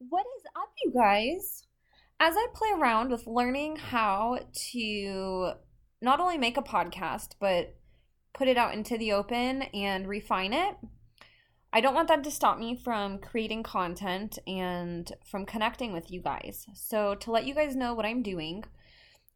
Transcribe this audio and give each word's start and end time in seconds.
What 0.00 0.26
is 0.36 0.44
up, 0.54 0.70
you 0.84 0.92
guys? 0.92 1.64
As 2.20 2.36
I 2.36 2.46
play 2.54 2.68
around 2.72 3.10
with 3.10 3.26
learning 3.26 3.76
how 3.76 4.38
to 4.70 5.52
not 6.00 6.20
only 6.20 6.38
make 6.38 6.56
a 6.56 6.62
podcast, 6.62 7.30
but 7.40 7.74
put 8.32 8.46
it 8.46 8.56
out 8.56 8.74
into 8.74 8.96
the 8.96 9.10
open 9.10 9.62
and 9.74 10.06
refine 10.06 10.52
it, 10.52 10.76
I 11.72 11.80
don't 11.80 11.96
want 11.96 12.06
that 12.08 12.22
to 12.22 12.30
stop 12.30 12.60
me 12.60 12.76
from 12.76 13.18
creating 13.18 13.64
content 13.64 14.38
and 14.46 15.10
from 15.28 15.44
connecting 15.44 15.92
with 15.92 16.12
you 16.12 16.22
guys. 16.22 16.66
So, 16.74 17.16
to 17.16 17.32
let 17.32 17.44
you 17.44 17.54
guys 17.54 17.74
know 17.74 17.92
what 17.92 18.06
I'm 18.06 18.22
doing, 18.22 18.62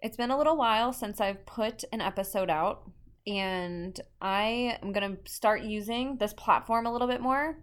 it's 0.00 0.16
been 0.16 0.30
a 0.30 0.38
little 0.38 0.56
while 0.56 0.92
since 0.92 1.20
I've 1.20 1.44
put 1.44 1.82
an 1.92 2.00
episode 2.00 2.50
out, 2.50 2.88
and 3.26 4.00
I 4.20 4.78
am 4.80 4.92
going 4.92 5.16
to 5.16 5.30
start 5.30 5.62
using 5.62 6.18
this 6.18 6.32
platform 6.32 6.86
a 6.86 6.92
little 6.92 7.08
bit 7.08 7.20
more. 7.20 7.58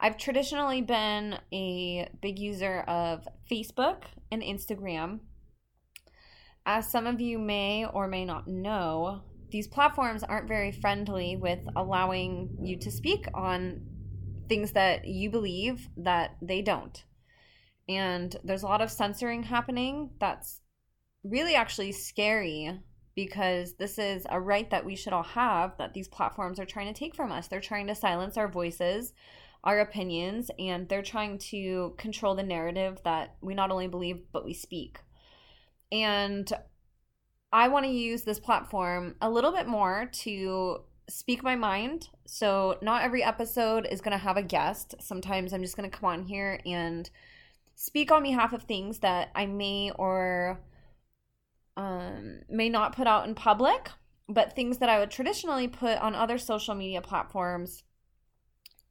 I've 0.00 0.16
traditionally 0.18 0.82
been 0.82 1.38
a 1.52 2.08
big 2.20 2.38
user 2.38 2.80
of 2.80 3.26
Facebook 3.50 4.04
and 4.30 4.42
Instagram. 4.42 5.20
As 6.66 6.90
some 6.90 7.06
of 7.06 7.20
you 7.20 7.38
may 7.38 7.86
or 7.86 8.08
may 8.08 8.24
not 8.24 8.48
know, 8.48 9.22
these 9.50 9.68
platforms 9.68 10.22
aren't 10.22 10.48
very 10.48 10.72
friendly 10.72 11.36
with 11.36 11.60
allowing 11.76 12.56
you 12.60 12.78
to 12.78 12.90
speak 12.90 13.26
on 13.34 13.82
things 14.48 14.72
that 14.72 15.06
you 15.06 15.30
believe 15.30 15.88
that 15.96 16.36
they 16.42 16.60
don't. 16.60 17.04
And 17.88 18.34
there's 18.42 18.62
a 18.62 18.66
lot 18.66 18.82
of 18.82 18.90
censoring 18.90 19.44
happening 19.44 20.10
that's 20.18 20.60
really 21.22 21.54
actually 21.54 21.92
scary 21.92 22.80
because 23.14 23.74
this 23.74 23.98
is 23.98 24.26
a 24.28 24.40
right 24.40 24.68
that 24.70 24.84
we 24.84 24.96
should 24.96 25.12
all 25.12 25.22
have 25.22 25.76
that 25.78 25.94
these 25.94 26.08
platforms 26.08 26.58
are 26.58 26.66
trying 26.66 26.92
to 26.92 26.98
take 26.98 27.14
from 27.14 27.30
us. 27.30 27.46
They're 27.46 27.60
trying 27.60 27.86
to 27.86 27.94
silence 27.94 28.36
our 28.36 28.48
voices 28.48 29.12
our 29.64 29.80
opinions 29.80 30.50
and 30.58 30.88
they're 30.88 31.02
trying 31.02 31.38
to 31.38 31.94
control 31.98 32.34
the 32.34 32.42
narrative 32.42 33.00
that 33.04 33.34
we 33.40 33.54
not 33.54 33.70
only 33.70 33.88
believe 33.88 34.22
but 34.32 34.44
we 34.44 34.54
speak. 34.54 35.00
And 35.90 36.50
I 37.52 37.68
want 37.68 37.86
to 37.86 37.90
use 37.90 38.22
this 38.22 38.38
platform 38.38 39.16
a 39.20 39.30
little 39.30 39.52
bit 39.52 39.66
more 39.66 40.10
to 40.12 40.80
speak 41.08 41.42
my 41.42 41.56
mind. 41.56 42.08
So, 42.26 42.78
not 42.82 43.02
every 43.02 43.22
episode 43.22 43.86
is 43.90 44.00
going 44.00 44.16
to 44.16 44.22
have 44.22 44.36
a 44.36 44.42
guest. 44.42 44.94
Sometimes 45.00 45.52
I'm 45.52 45.62
just 45.62 45.76
going 45.76 45.90
to 45.90 45.96
come 45.96 46.08
on 46.08 46.24
here 46.24 46.60
and 46.66 47.08
speak 47.74 48.10
on 48.10 48.22
behalf 48.22 48.52
of 48.52 48.64
things 48.64 49.00
that 49.00 49.30
I 49.34 49.46
may 49.46 49.90
or 49.92 50.60
um, 51.76 52.40
may 52.48 52.68
not 52.68 52.96
put 52.96 53.06
out 53.06 53.26
in 53.26 53.34
public, 53.34 53.90
but 54.28 54.54
things 54.54 54.78
that 54.78 54.88
I 54.88 54.98
would 54.98 55.10
traditionally 55.10 55.68
put 55.68 55.98
on 55.98 56.14
other 56.14 56.38
social 56.38 56.74
media 56.74 57.00
platforms 57.00 57.82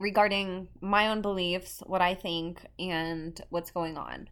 regarding 0.04 0.68
my 0.82 1.08
own 1.08 1.22
beliefs, 1.22 1.82
what 1.88 2.02
I 2.02 2.14
think, 2.14 2.66
and 2.78 3.40
what's 3.50 3.72
going 3.72 3.98
on. 3.98 4.28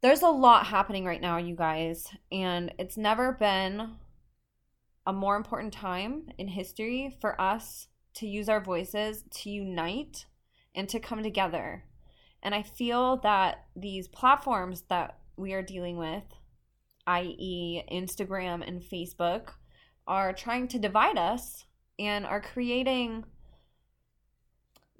There's 0.00 0.22
a 0.22 0.28
lot 0.28 0.66
happening 0.66 1.04
right 1.04 1.20
now, 1.20 1.36
you 1.36 1.56
guys, 1.56 2.06
and 2.30 2.72
it's 2.78 2.96
never 2.96 3.32
been 3.32 3.96
a 5.04 5.12
more 5.12 5.36
important 5.36 5.72
time 5.72 6.28
in 6.38 6.48
history 6.48 7.16
for 7.20 7.38
us 7.40 7.88
to 8.14 8.26
use 8.26 8.48
our 8.48 8.60
voices 8.60 9.24
to 9.30 9.50
unite 9.50 10.26
and 10.74 10.88
to 10.88 11.00
come 11.00 11.22
together. 11.22 11.84
And 12.42 12.54
I 12.54 12.62
feel 12.62 13.16
that 13.18 13.64
these 13.74 14.06
platforms 14.08 14.84
that 14.90 15.18
we 15.36 15.54
are 15.54 15.62
dealing 15.62 15.96
with, 15.96 16.24
i.e., 17.06 17.82
Instagram 17.90 18.66
and 18.66 18.80
Facebook, 18.80 19.50
are 20.06 20.32
trying 20.32 20.68
to 20.68 20.78
divide 20.78 21.18
us 21.18 21.64
and 21.98 22.26
are 22.26 22.40
creating 22.40 23.24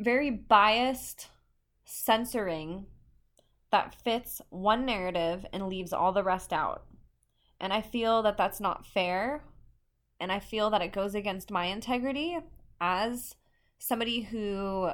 very 0.03 0.31
biased 0.31 1.29
censoring 1.85 2.87
that 3.71 3.95
fits 3.95 4.43
one 4.51 4.85
narrative 4.85 5.47
and 5.53 5.69
leaves 5.69 5.93
all 5.93 6.13
the 6.13 6.23
rest 6.23 6.53
out. 6.53 6.85
And 7.61 7.73
I 7.73 7.81
feel 7.81 8.23
that 8.23 8.37
that's 8.37 8.61
not 8.61 8.87
fair. 8.87 9.45
And 10.21 10.31
I 10.31 10.41
feel 10.41 10.71
that 10.71 10.83
it 10.83 10.93
goes 10.93 11.15
against 11.15 11.51
my 11.51 11.67
integrity 11.67 12.39
as 12.81 13.35
somebody 13.79 14.21
who 14.23 14.91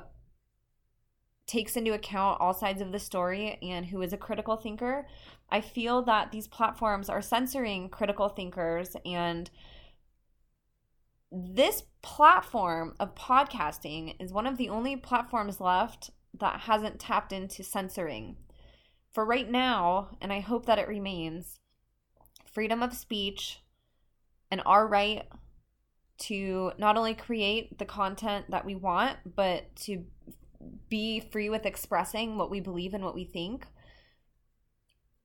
takes 1.47 1.77
into 1.77 1.95
account 1.95 2.41
all 2.41 2.55
sides 2.55 2.81
of 2.81 2.93
the 2.93 2.99
story 2.99 3.59
and 3.63 3.87
who 3.87 4.03
is 4.03 4.13
a 4.13 4.19
critical 4.19 4.57
thinker. 4.57 5.07
I 5.51 5.63
feel 5.63 6.03
that 6.03 6.31
these 6.31 6.47
platforms 6.47 7.09
are 7.09 7.23
censoring 7.23 7.89
critical 7.89 8.29
thinkers 8.29 8.95
and 9.05 9.51
this 11.31 11.83
platform 12.03 12.95
of 12.99 13.15
podcasting 13.15 14.15
is 14.19 14.33
one 14.33 14.47
of 14.47 14.57
the 14.57 14.69
only 14.69 14.97
platforms 14.97 15.61
left 15.61 16.11
that 16.39 16.61
hasn't 16.61 16.99
tapped 16.99 17.33
into 17.33 17.63
censoring. 17.63 18.37
For 19.13 19.25
right 19.25 19.51
now, 19.51 20.17
and 20.21 20.33
I 20.33 20.41
hope 20.41 20.67
that 20.67 20.79
it 20.79 20.89
remains, 20.89 21.61
freedom 22.45 22.83
of 22.83 22.95
speech 22.95 23.61
and 24.51 24.63
our 24.65 24.87
right 24.87 25.27
to 26.19 26.73
not 26.79 26.97
only 26.97 27.15
create 27.15 27.79
the 27.79 27.85
content 27.85 28.47
that 28.51 28.65
we 28.65 28.75
want, 28.75 29.19
but 29.37 29.75
to 29.77 30.05
be 30.89 31.21
free 31.21 31.49
with 31.49 31.67
expressing 31.67 32.37
what 32.37 32.51
we 32.51 32.61
believe 32.61 32.95
and 32.95 33.05
what 33.05 33.15
we 33.15 33.25
think 33.25 33.67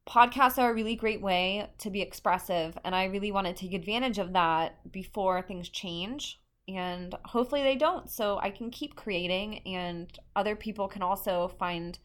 podcasts 0.08 0.58
are 0.58 0.72
a 0.72 0.74
really 0.74 0.96
great 0.96 1.22
way 1.22 1.69
to 1.78 1.90
be 1.90 2.02
expressive 2.02 2.78
and 2.84 2.94
i 2.94 3.06
really 3.06 3.31
want 3.31 3.47
to 3.47 3.53
take 3.53 3.74
advantage 3.74 4.19
of 4.19 4.34
that 4.34 4.91
before 4.91 5.41
things 5.41 5.69
change 5.69 6.41
and 6.68 7.16
hopefully 7.25 7.64
they 7.64 7.75
don't 7.75 8.09
so 8.09 8.38
i 8.40 8.50
can 8.50 8.69
keep 8.69 8.96
creating 8.96 9.59
and 9.66 10.19
other 10.36 10.56
people 10.56 10.88
can 10.88 11.02
also 11.02 11.47
find 11.58 12.00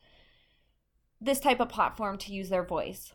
this 1.21 1.41
type 1.41 1.59
of 1.59 1.69
platform 1.69 2.17
to 2.17 2.33
use 2.33 2.49
their 2.49 2.65
voice. 2.65 3.13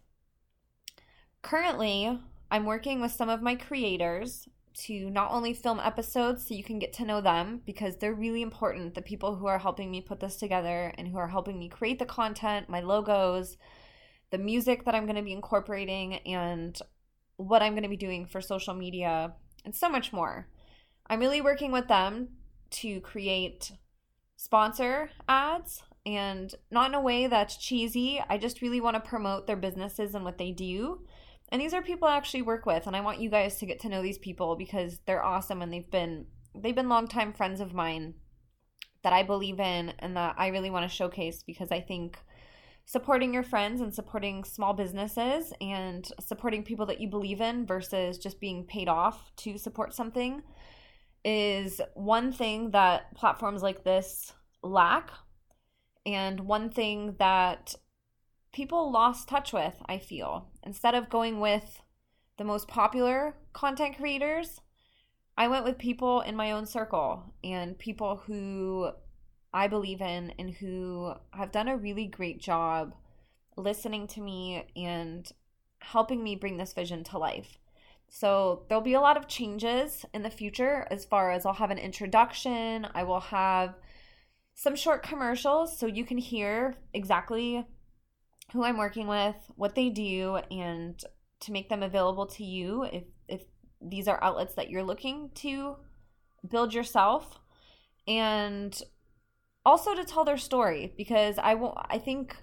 Currently 1.42 2.20
i'm 2.52 2.66
working 2.66 3.00
with 3.00 3.12
some 3.12 3.30
of 3.30 3.42
my 3.42 3.56
creators 3.56 4.50
to 4.74 5.10
not 5.10 5.32
only 5.32 5.54
film 5.54 5.80
episodes 5.80 6.48
so 6.48 6.54
you 6.54 6.64
can 6.64 6.80
get 6.80 6.92
to 6.94 7.06
know 7.06 7.22
them 7.22 7.62
because 7.66 7.96
they're 7.98 8.14
really 8.14 8.42
important 8.42 8.96
the 8.96 9.02
people 9.02 9.36
who 9.36 9.46
are 9.46 9.60
helping 9.60 9.92
me 9.92 10.02
put 10.02 10.20
this 10.20 10.36
together 10.36 10.94
and 10.98 11.08
who 11.08 11.18
are 11.18 11.28
helping 11.28 11.60
me 11.60 11.70
create 11.70 12.00
the 12.00 12.06
content 12.06 12.68
my 12.70 12.82
logos 12.82 13.58
the 14.34 14.40
music 14.40 14.84
that 14.84 14.96
I'm 14.96 15.06
going 15.06 15.16
to 15.16 15.22
be 15.22 15.32
incorporating 15.32 16.16
and 16.26 16.76
what 17.36 17.62
I'm 17.62 17.74
going 17.74 17.84
to 17.84 17.90
be 17.90 17.96
doing 17.96 18.26
for 18.26 18.42
social 18.42 18.74
media 18.74 19.34
and 19.64 19.76
so 19.76 19.88
much 19.88 20.12
more. 20.12 20.48
I'm 21.06 21.20
really 21.20 21.40
working 21.40 21.72
with 21.72 21.88
them 21.88 22.30
to 22.72 23.00
create 23.02 23.74
sponsor 24.36 25.12
ads 25.30 25.84
and 26.04 26.56
not 26.72 26.90
in 26.90 26.96
a 26.96 27.00
way 27.00 27.28
that's 27.28 27.58
cheesy. 27.58 28.20
I 28.28 28.40
just 28.40 28.64
really 28.64 28.82
want 28.82 28.96
to 28.96 29.08
promote 29.08 29.46
their 29.46 29.56
businesses 29.56 30.16
and 30.16 30.26
what 30.26 30.40
they 30.40 30.50
do. 30.50 31.02
And 31.50 31.62
these 31.62 31.76
are 31.76 31.84
people 31.84 32.08
I 32.08 32.18
actually 32.18 32.42
work 32.42 32.66
with 32.66 32.88
and 32.88 32.96
I 32.96 33.02
want 33.02 33.22
you 33.22 33.30
guys 33.30 33.60
to 33.60 33.68
get 33.68 33.80
to 33.82 33.90
know 33.90 34.02
these 34.02 34.18
people 34.18 34.56
because 34.56 35.00
they're 35.06 35.24
awesome 35.24 35.62
and 35.62 35.72
they've 35.72 35.92
been 35.92 36.26
they've 36.56 36.76
been 36.76 36.90
longtime 36.90 37.34
friends 37.34 37.60
of 37.60 37.76
mine 37.76 38.16
that 39.04 39.14
I 39.14 39.22
believe 39.22 39.60
in 39.60 39.94
and 40.00 40.18
that 40.18 40.34
I 40.40 40.48
really 40.48 40.72
want 40.72 40.90
to 40.90 40.96
showcase 40.96 41.44
because 41.44 41.72
I 41.72 41.82
think 41.82 42.18
supporting 42.86 43.34
your 43.34 43.44
friends 43.44 43.82
and 43.82 43.94
supporting 43.94 44.44
small 44.44 44.74
businesses 44.74 45.54
and 45.62 46.12
supporting 46.20 46.64
people 46.64 46.86
that 46.86 47.00
you 47.00 47.08
believe 47.08 47.42
in 47.42 47.66
versus 47.66 48.18
just 48.18 48.40
being 48.40 48.66
paid 48.66 48.90
off 48.90 49.32
to 49.38 49.58
support 49.58 49.94
something 49.94 50.44
is 51.24 51.80
one 51.94 52.32
thing 52.32 52.72
that 52.72 53.16
platforms 53.16 53.64
like 53.64 53.84
this 53.84 54.34
lack 54.62 55.12
and 56.06 56.42
one 56.42 56.70
thing 56.70 57.16
that 57.20 57.76
people 58.52 58.92
lost 58.92 59.28
touch 59.28 59.54
with, 59.54 59.76
I 59.88 59.98
feel. 59.98 60.50
Instead 60.64 60.96
of 60.96 61.10
going 61.10 61.40
with 61.40 61.82
the 62.38 62.44
most 62.44 62.68
popular 62.68 63.38
content 63.54 63.98
creators, 63.98 64.60
I 65.38 65.48
went 65.48 65.66
with 65.66 65.78
people 65.78 66.22
in 66.22 66.36
my 66.36 66.52
own 66.52 66.66
circle 66.66 67.34
and 67.44 67.78
people 67.78 68.22
who 68.26 68.92
I 69.54 69.68
believe 69.68 70.02
in 70.02 70.34
and 70.40 70.50
who 70.50 71.14
have 71.32 71.52
done 71.52 71.68
a 71.68 71.78
really 71.78 72.08
great 72.08 72.40
job 72.40 72.96
listening 73.56 74.08
to 74.08 74.22
me 74.22 74.66
and 74.76 75.32
helping 75.80 76.24
me 76.24 76.36
bring 76.36 76.58
this 76.58 76.74
vision 76.74 77.04
to 77.04 77.18
life. 77.18 77.58
So 78.10 78.64
there'll 78.68 78.84
be 78.84 78.94
a 78.94 79.02
lot 79.02 79.18
of 79.18 79.28
changes 79.28 80.06
in 80.14 80.24
the 80.24 80.30
future 80.30 80.88
as 80.92 81.06
far 81.06 81.32
as 81.32 81.46
I'll 81.46 81.54
have 81.54 81.72
an 81.72 81.78
introduction, 81.78 82.88
I 82.94 83.04
will 83.04 83.20
have 83.20 83.76
some 84.56 84.76
short 84.76 85.04
commercials 85.04 85.78
so 85.78 85.88
you 85.88 86.06
can 86.06 86.18
hear 86.18 86.76
exactly 86.94 87.66
who 88.52 88.64
I'm 88.64 88.78
working 88.78 89.08
with, 89.08 89.36
what 89.56 89.74
they 89.74 89.90
do, 89.90 90.38
and 90.52 91.02
to 91.40 91.52
make 91.52 91.70
them 91.70 91.84
available 91.84 92.28
to 92.28 92.44
you 92.44 92.84
if 92.84 93.04
if 93.28 93.42
these 93.82 94.08
are 94.08 94.24
outlets 94.24 94.54
that 94.56 94.70
you're 94.70 94.84
looking 94.84 95.32
to 95.36 95.76
build 96.48 96.74
yourself. 96.74 97.40
And 98.08 98.80
also 99.66 99.96
to 99.96 100.04
tell 100.04 100.26
their 100.26 100.38
story 100.38 100.94
because 100.98 101.38
I 101.38 101.56
will 101.56 101.74
I 101.90 101.98
think 101.98 102.36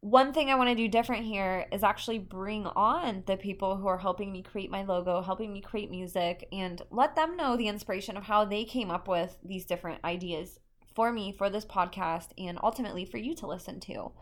one 0.00 0.32
thing 0.32 0.50
I 0.50 0.54
want 0.54 0.68
to 0.68 0.76
do 0.76 0.86
different 0.86 1.24
here 1.24 1.66
is 1.72 1.82
actually 1.82 2.18
bring 2.20 2.66
on 2.66 3.24
the 3.26 3.36
people 3.36 3.76
who 3.76 3.88
are 3.88 3.98
helping 3.98 4.30
me 4.30 4.42
create 4.42 4.70
my 4.70 4.84
logo, 4.84 5.20
helping 5.20 5.52
me 5.52 5.60
create 5.60 5.90
music, 5.90 6.46
and 6.52 6.80
let 6.90 7.16
them 7.16 7.36
know 7.36 7.56
the 7.56 7.66
inspiration 7.66 8.16
of 8.16 8.22
how 8.22 8.44
they 8.44 8.64
came 8.64 8.90
up 8.90 9.08
with 9.08 9.36
these 9.44 9.64
different 9.64 10.04
ideas 10.04 10.60
for 10.94 11.12
me, 11.12 11.32
for 11.32 11.50
this 11.50 11.64
podcast, 11.64 12.28
and 12.38 12.58
ultimately 12.62 13.04
for 13.04 13.18
you 13.18 13.34
to 13.34 13.46
listen 13.46 13.80
to. 13.80 14.12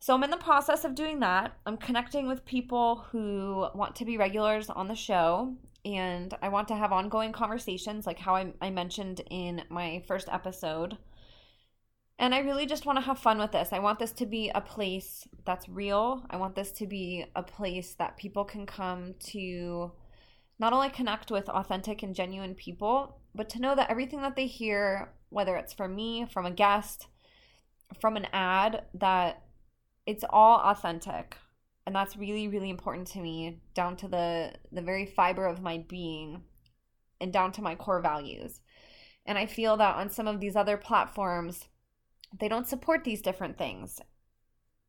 So 0.00 0.14
I'm 0.14 0.24
in 0.24 0.30
the 0.30 0.36
process 0.36 0.84
of 0.84 0.94
doing 0.94 1.20
that. 1.20 1.56
I'm 1.66 1.76
connecting 1.76 2.26
with 2.26 2.44
people 2.44 3.04
who 3.10 3.68
want 3.74 3.94
to 3.96 4.04
be 4.04 4.16
regulars 4.16 4.70
on 4.70 4.88
the 4.88 4.94
show, 4.94 5.56
and 5.84 6.32
I 6.40 6.48
want 6.48 6.68
to 6.68 6.76
have 6.76 6.92
ongoing 6.92 7.32
conversations, 7.32 8.06
like 8.06 8.18
how 8.18 8.36
I, 8.36 8.52
I 8.60 8.70
mentioned 8.70 9.20
in 9.30 9.62
my 9.68 10.02
first 10.06 10.28
episode. 10.30 10.96
And 12.18 12.34
I 12.34 12.40
really 12.40 12.66
just 12.66 12.86
want 12.86 12.98
to 12.98 13.04
have 13.04 13.18
fun 13.18 13.38
with 13.38 13.50
this. 13.50 13.70
I 13.72 13.80
want 13.80 13.98
this 13.98 14.12
to 14.12 14.26
be 14.26 14.50
a 14.54 14.60
place 14.60 15.26
that's 15.44 15.68
real. 15.68 16.24
I 16.30 16.36
want 16.36 16.54
this 16.54 16.70
to 16.72 16.86
be 16.86 17.24
a 17.34 17.42
place 17.42 17.94
that 17.94 18.16
people 18.16 18.44
can 18.44 18.64
come 18.64 19.14
to 19.30 19.92
not 20.58 20.72
only 20.72 20.90
connect 20.90 21.32
with 21.32 21.48
authentic 21.48 22.04
and 22.04 22.14
genuine 22.14 22.54
people, 22.54 23.18
but 23.34 23.48
to 23.50 23.60
know 23.60 23.74
that 23.74 23.90
everything 23.90 24.22
that 24.22 24.36
they 24.36 24.46
hear, 24.46 25.12
whether 25.30 25.56
it's 25.56 25.72
from 25.72 25.96
me, 25.96 26.26
from 26.32 26.46
a 26.46 26.50
guest, 26.52 27.08
from 28.00 28.16
an 28.16 28.28
ad, 28.32 28.84
that 28.94 29.42
it's 30.06 30.24
all 30.30 30.60
authentic. 30.60 31.36
And 31.86 31.94
that's 31.94 32.16
really, 32.16 32.46
really 32.48 32.70
important 32.70 33.08
to 33.08 33.18
me, 33.18 33.60
down 33.74 33.96
to 33.96 34.08
the 34.08 34.52
the 34.70 34.82
very 34.82 35.06
fiber 35.06 35.46
of 35.46 35.62
my 35.62 35.84
being 35.88 36.42
and 37.20 37.32
down 37.32 37.52
to 37.52 37.62
my 37.62 37.74
core 37.74 38.00
values. 38.00 38.60
And 39.26 39.38
I 39.38 39.46
feel 39.46 39.76
that 39.76 39.96
on 39.96 40.10
some 40.10 40.28
of 40.28 40.40
these 40.40 40.56
other 40.56 40.76
platforms, 40.76 41.68
they 42.38 42.48
don't 42.48 42.66
support 42.66 43.04
these 43.04 43.22
different 43.22 43.58
things. 43.58 44.00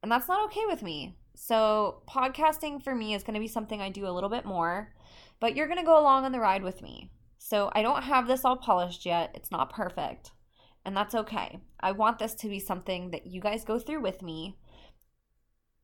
And 0.02 0.12
that's 0.12 0.28
not 0.28 0.44
okay 0.46 0.66
with 0.68 0.84
me. 0.84 1.16
So, 1.36 2.04
podcasting 2.08 2.84
for 2.84 2.94
me 2.94 3.14
is 3.14 3.24
going 3.24 3.34
to 3.34 3.40
be 3.40 3.48
something 3.48 3.82
I 3.82 3.90
do 3.90 4.08
a 4.08 4.12
little 4.12 4.30
bit 4.30 4.46
more, 4.46 4.94
but 5.40 5.56
you're 5.56 5.68
going 5.68 5.80
to 5.80 5.86
go 5.86 6.00
along 6.00 6.26
on 6.26 6.32
the 6.32 6.40
ride 6.40 6.64
with 6.64 6.82
me. 6.82 7.12
So, 7.38 7.72
I 7.74 7.82
don't 7.82 8.04
have 8.04 8.28
this 8.28 8.46
all 8.46 8.58
polished 8.58 9.06
yet. 9.06 9.32
It's 9.34 9.50
not 9.50 9.74
perfect, 9.74 10.32
and 10.86 10.96
that's 10.96 11.16
okay. 11.16 11.60
I 11.80 11.92
want 11.92 12.20
this 12.20 12.34
to 12.36 12.50
be 12.50 12.60
something 12.60 13.12
that 13.12 13.26
you 13.26 13.42
guys 13.42 13.66
go 13.66 13.80
through 13.80 14.02
with 14.02 14.22
me. 14.22 14.58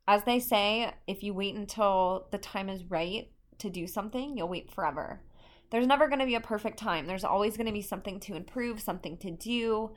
As 0.10 0.24
they 0.24 0.40
say, 0.40 0.92
if 1.06 1.22
you 1.22 1.36
wait 1.36 1.54
until 1.54 2.26
the 2.32 2.40
time 2.40 2.68
is 2.68 2.84
right 2.86 3.30
to 3.60 3.70
do 3.70 3.86
something, 3.86 4.36
you'll 4.36 4.48
wait 4.48 4.72
forever. 4.72 5.22
There's 5.70 5.86
never 5.86 6.08
going 6.08 6.18
to 6.18 6.26
be 6.26 6.34
a 6.34 6.42
perfect 6.42 6.80
time. 6.80 7.06
There's 7.06 7.24
always 7.24 7.56
going 7.56 7.68
to 7.68 7.72
be 7.72 7.84
something 7.84 8.20
to 8.22 8.36
improve, 8.36 8.82
something 8.82 9.18
to 9.18 9.30
do. 9.30 9.92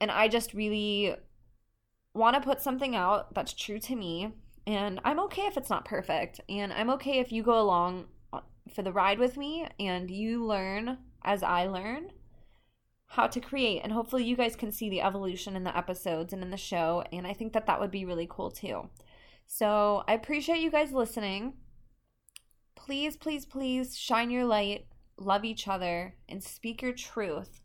And 0.00 0.12
I 0.12 0.28
just 0.28 0.54
really 0.54 1.16
want 2.14 2.36
to 2.36 2.42
put 2.42 2.60
something 2.60 2.94
out 2.94 3.34
that's 3.34 3.52
true 3.52 3.80
to 3.80 3.96
me. 3.96 4.34
And 4.68 5.00
I'm 5.04 5.18
okay 5.24 5.46
if 5.46 5.56
it's 5.56 5.68
not 5.68 5.84
perfect. 5.84 6.40
And 6.48 6.72
I'm 6.72 6.90
okay 6.90 7.18
if 7.18 7.32
you 7.32 7.42
go 7.42 7.60
along 7.60 8.04
uh, 8.32 8.42
for 8.72 8.82
the 8.82 8.92
ride 8.92 9.18
with 9.18 9.36
me 9.36 9.66
and 9.80 10.12
you 10.12 10.46
learn 10.46 10.98
as 11.24 11.42
I 11.42 11.66
learn 11.66 12.12
how 13.08 13.26
to 13.26 13.40
create. 13.40 13.80
And 13.82 13.92
hopefully, 13.92 14.22
you 14.22 14.36
guys 14.36 14.54
can 14.54 14.70
see 14.70 14.88
the 14.88 15.02
evolution 15.02 15.56
in 15.56 15.64
the 15.64 15.76
episodes 15.76 16.32
and 16.32 16.40
in 16.40 16.52
the 16.52 16.56
show. 16.56 17.02
And 17.12 17.26
I 17.26 17.32
think 17.32 17.52
that 17.54 17.66
that 17.66 17.80
would 17.80 17.90
be 17.90 18.04
really 18.04 18.28
cool 18.30 18.52
too. 18.52 18.90
So 19.46 20.04
I 20.08 20.14
appreciate 20.14 20.60
you 20.60 20.70
guys 20.70 20.92
listening. 20.92 21.54
Please, 22.74 23.16
please, 23.16 23.46
please 23.46 23.96
shine 23.96 24.30
your 24.30 24.44
light, 24.44 24.86
love 25.18 25.44
each 25.44 25.68
other, 25.68 26.16
and 26.28 26.42
speak 26.42 26.82
your 26.82 26.92
truth 26.92 27.60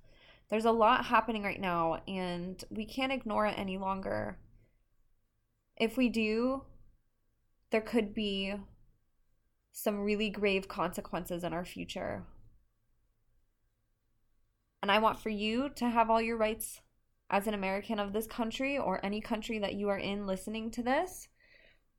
there's 0.49 0.65
a 0.65 0.71
lot 0.71 1.05
happening 1.05 1.43
right 1.43 1.61
now, 1.61 2.01
and 2.07 2.63
we 2.71 2.85
can't 2.85 3.11
ignore 3.11 3.45
it 3.45 3.57
any 3.57 3.77
longer. 3.77 4.39
If 5.77 5.95
we 5.95 6.09
do, 6.09 6.63
there 7.69 7.81
could 7.81 8.13
be 8.15 8.55
some 9.71 9.99
really 9.99 10.29
grave 10.29 10.67
consequences 10.67 11.43
in 11.43 11.53
our 11.53 11.65
future. 11.65 12.25
And 14.81 14.91
I 14.91 14.97
want 14.97 15.19
for 15.19 15.29
you 15.29 15.69
to 15.75 15.89
have 15.89 16.09
all 16.09 16.21
your 16.21 16.37
rights 16.37 16.81
as 17.29 17.45
an 17.45 17.53
American 17.53 17.99
of 17.99 18.11
this 18.11 18.25
country 18.25 18.77
or 18.77 19.05
any 19.05 19.21
country 19.21 19.59
that 19.59 19.75
you 19.75 19.87
are 19.89 19.99
in 19.99 20.25
listening 20.25 20.71
to 20.71 20.81
this. 20.81 21.27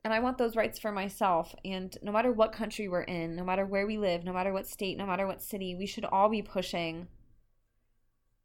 And 0.03 0.15
I 0.15 0.21
want 0.21 0.39
those 0.39 0.57
rights 0.57 0.79
for 0.79 0.93
myself. 0.93 1.55
And 1.65 1.97
no 2.03 2.11
matter 2.11 2.33
what 2.33 2.53
country 2.53 2.89
we're 2.89 3.03
in, 3.03 3.37
no 3.37 3.45
matter 3.45 3.67
where 3.67 3.87
we 3.87 3.99
live, 3.99 4.25
no 4.25 4.33
matter 4.33 4.53
what 4.53 4.67
state, 4.67 4.97
no 4.97 5.07
matter 5.07 5.27
what 5.27 5.43
city, 5.43 5.75
we 5.75 5.87
should 5.87 6.07
all 6.07 6.29
be 6.29 6.43
pushing 6.43 7.09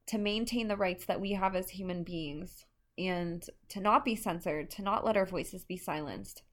to 0.07 0.17
maintain 0.17 0.67
the 0.67 0.77
rights 0.77 1.05
that 1.05 1.21
we 1.21 1.31
have 1.31 1.55
as 1.55 1.69
human 1.69 2.03
beings 2.03 2.65
and 2.97 3.49
to 3.69 3.79
not 3.79 4.05
be 4.05 4.15
censored, 4.15 4.69
to 4.71 4.81
not 4.81 5.05
let 5.05 5.17
our 5.17 5.25
voices 5.25 5.63
be 5.63 5.77
silenced. 5.77 6.43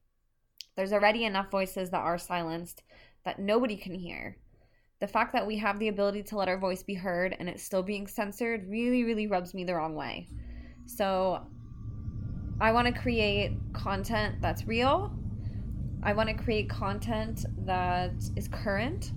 There's 0.75 0.93
already 0.93 1.25
enough 1.25 1.51
voices 1.51 1.89
that 1.91 2.01
are 2.01 2.17
silenced 2.17 2.83
that 3.25 3.39
nobody 3.39 3.75
can 3.75 3.93
hear. 3.93 4.37
The 4.99 5.07
fact 5.07 5.33
that 5.33 5.45
we 5.45 5.57
have 5.57 5.79
the 5.79 5.89
ability 5.89 6.23
to 6.23 6.37
let 6.37 6.47
our 6.47 6.57
voice 6.57 6.81
be 6.81 6.93
heard 6.93 7.35
and 7.37 7.47
it's 7.49 7.63
still 7.63 7.83
being 7.83 8.07
censored 8.07 8.67
really, 8.69 9.03
really 9.03 9.27
rubs 9.27 9.53
me 9.53 9.65
the 9.65 9.75
wrong 9.75 9.95
way. 9.95 10.29
So 10.85 11.45
I 12.63 12.71
want 12.71 12.87
to 12.87 12.93
create 12.93 13.57
content 13.73 14.35
that's 14.39 14.65
real. 14.65 15.11
I 16.01 16.13
want 16.13 16.29
to 16.29 16.33
create 16.33 16.69
content 16.69 17.45
that 17.65 18.13
is 18.37 18.47
current. 18.47 19.11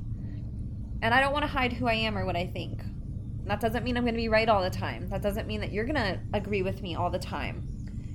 And 1.01 1.15
I 1.15 1.21
don't 1.21 1.33
want 1.33 1.45
to 1.45 1.49
hide 1.49 1.73
who 1.73 1.87
I 1.87 1.95
am 1.95 2.19
or 2.19 2.27
what 2.27 2.35
I 2.35 2.49
think. 2.49 2.83
That 3.45 3.61
doesn't 3.61 3.85
mean 3.85 3.97
I'm 3.97 4.03
going 4.03 4.17
to 4.17 4.21
be 4.21 4.29
right 4.29 4.49
all 4.49 4.65
the 4.65 4.69
time. 4.69 5.09
That 5.11 5.23
doesn't 5.23 5.47
mean 5.47 5.61
that 5.61 5.71
you're 5.71 5.85
going 5.85 5.95
to 5.95 6.19
agree 6.35 6.63
with 6.63 6.83
me 6.83 6.97
all 6.97 7.09
the 7.09 7.21
time. 7.21 7.69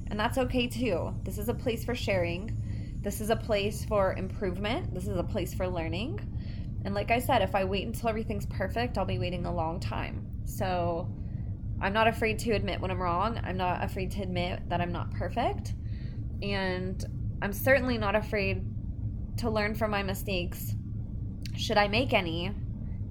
And 0.08 0.20
that's 0.20 0.38
okay 0.38 0.68
too. 0.68 1.16
This 1.24 1.38
is 1.38 1.48
a 1.48 1.54
place 1.54 1.86
for 1.86 1.96
sharing. 1.96 2.62
This 3.02 3.22
is 3.22 3.30
a 3.30 3.38
place 3.38 3.86
for 3.86 4.14
improvement. 4.16 4.94
This 4.94 5.08
is 5.08 5.16
a 5.16 5.24
place 5.24 5.54
for 5.54 5.66
learning. 5.66 6.20
And 6.84 6.94
like 6.94 7.10
I 7.10 7.20
said, 7.20 7.42
if 7.42 7.56
I 7.56 7.64
wait 7.64 7.88
until 7.88 8.10
everything's 8.10 8.48
perfect, 8.48 8.98
I'll 8.98 9.06
be 9.06 9.18
waiting 9.18 9.46
a 9.46 9.56
long 9.56 9.80
time. 9.80 10.28
So 10.44 11.08
I'm 11.82 11.94
not 11.94 12.08
afraid 12.08 12.38
to 12.40 12.52
admit 12.52 12.80
when 12.80 12.92
I'm 12.92 13.02
wrong. 13.02 13.40
I'm 13.44 13.58
not 13.58 13.84
afraid 13.84 14.12
to 14.12 14.22
admit 14.22 14.70
that 14.70 14.80
I'm 14.82 14.92
not 14.92 15.12
perfect. 15.12 15.74
And 16.42 17.04
I'm 17.42 17.52
certainly 17.52 17.98
not 17.98 18.16
afraid 18.16 18.64
to 19.38 19.50
learn 19.50 19.74
from 19.74 19.90
my 19.90 20.04
mistakes, 20.04 20.76
should 21.58 21.78
I 21.78 21.88
make 21.88 22.14
any, 22.14 22.52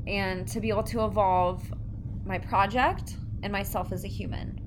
and 0.06 0.46
to 0.48 0.60
be 0.60 0.68
able 0.68 0.84
to 0.84 1.04
evolve 1.04 1.62
my 2.24 2.38
project 2.38 3.16
and 3.42 3.52
myself 3.52 3.90
as 3.92 4.04
a 4.04 4.08
human. 4.08 4.60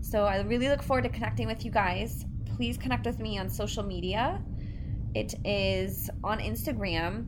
So 0.00 0.24
I 0.24 0.40
really 0.40 0.68
look 0.68 0.82
forward 0.82 1.02
to 1.02 1.10
connecting 1.10 1.46
with 1.46 1.64
you 1.64 1.70
guys. 1.70 2.24
Please 2.56 2.78
connect 2.78 3.04
with 3.04 3.18
me 3.18 3.38
on 3.38 3.50
social 3.50 3.82
media. 3.82 4.42
It 5.14 5.34
is 5.44 6.08
on 6.24 6.38
Instagram. 6.38 7.26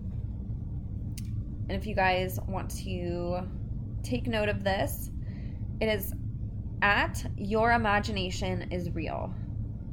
And 1.68 1.72
if 1.72 1.86
you 1.86 1.94
guys 1.94 2.38
want 2.48 2.70
to 2.84 3.40
take 4.02 4.26
note 4.26 4.48
of 4.48 4.64
this, 4.64 5.10
it 5.80 5.86
is 5.86 6.14
at 6.82 7.24
your 7.36 7.72
imagination 7.72 8.70
is 8.70 8.90
real. 8.90 9.32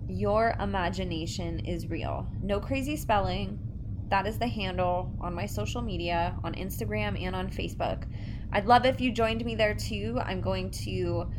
Your 0.09 0.55
imagination 0.59 1.59
is 1.59 1.87
real. 1.87 2.27
No 2.41 2.59
crazy 2.59 2.97
spelling. 2.97 3.59
That 4.09 4.25
is 4.25 4.39
the 4.39 4.47
handle 4.47 5.13
on 5.21 5.35
my 5.35 5.45
social 5.45 5.83
media 5.83 6.35
on 6.43 6.55
Instagram 6.55 7.21
and 7.21 7.35
on 7.35 7.49
Facebook. 7.49 8.05
I'd 8.51 8.65
love 8.65 8.85
if 8.85 8.99
you 8.99 9.11
joined 9.11 9.45
me 9.45 9.53
there 9.53 9.75
too. 9.75 10.19
I'm 10.25 10.41
going 10.41 10.71
to 10.71 11.31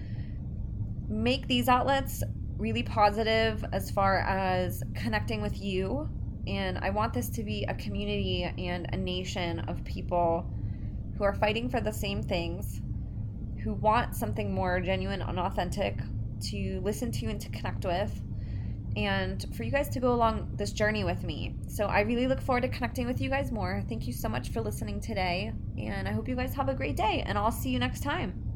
make 1.08 1.48
these 1.48 1.68
outlets 1.68 2.22
really 2.56 2.84
positive 2.84 3.64
as 3.72 3.90
far 3.90 4.20
as 4.20 4.84
connecting 4.94 5.42
with 5.42 5.60
you. 5.60 6.08
And 6.46 6.78
I 6.78 6.90
want 6.90 7.12
this 7.12 7.28
to 7.30 7.42
be 7.42 7.64
a 7.64 7.74
community 7.74 8.44
and 8.44 8.86
a 8.92 8.96
nation 8.96 9.60
of 9.60 9.82
people 9.84 10.48
who 11.18 11.24
are 11.24 11.34
fighting 11.34 11.68
for 11.68 11.80
the 11.80 11.92
same 11.92 12.22
things, 12.22 12.80
who 13.62 13.74
want 13.74 14.14
something 14.14 14.52
more 14.52 14.80
genuine 14.80 15.22
and 15.22 15.38
authentic 15.38 15.98
to 16.50 16.80
listen 16.82 17.12
to 17.12 17.26
and 17.26 17.40
to 17.40 17.48
connect 17.50 17.84
with 17.84 18.20
and 18.96 19.46
for 19.54 19.62
you 19.62 19.70
guys 19.70 19.88
to 19.90 20.00
go 20.00 20.12
along 20.12 20.50
this 20.56 20.72
journey 20.72 21.04
with 21.04 21.22
me. 21.22 21.54
So 21.68 21.86
I 21.86 22.00
really 22.00 22.26
look 22.26 22.40
forward 22.40 22.62
to 22.62 22.68
connecting 22.68 23.06
with 23.06 23.20
you 23.20 23.30
guys 23.30 23.52
more. 23.52 23.84
Thank 23.88 24.06
you 24.06 24.12
so 24.12 24.28
much 24.28 24.50
for 24.50 24.60
listening 24.60 25.00
today, 25.00 25.52
and 25.78 26.08
I 26.08 26.12
hope 26.12 26.28
you 26.28 26.34
guys 26.34 26.54
have 26.54 26.68
a 26.68 26.74
great 26.74 26.96
day, 26.96 27.22
and 27.24 27.38
I'll 27.38 27.52
see 27.52 27.70
you 27.70 27.78
next 27.78 28.02
time. 28.02 28.49